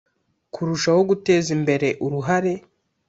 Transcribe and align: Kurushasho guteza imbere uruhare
Kurushasho 0.53 1.01
guteza 1.09 1.49
imbere 1.57 1.87
uruhare 2.05 2.53